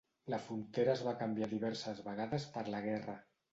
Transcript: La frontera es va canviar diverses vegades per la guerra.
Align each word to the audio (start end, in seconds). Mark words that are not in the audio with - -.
La 0.33 0.37
frontera 0.45 0.91
es 0.99 1.03
va 1.09 1.13
canviar 1.19 1.51
diverses 1.53 2.03
vegades 2.09 2.51
per 2.59 2.67
la 2.75 2.83
guerra. 2.91 3.19